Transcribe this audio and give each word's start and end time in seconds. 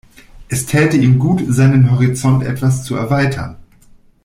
Es 0.49 0.65
täte 0.65 0.97
ihm 0.97 1.19
gut, 1.19 1.43
seinen 1.47 1.91
Horizont 1.91 2.41
etwas 2.43 2.83
zu 2.83 2.95
erweitern. 2.95 3.57